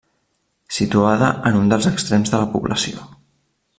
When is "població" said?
2.57-3.07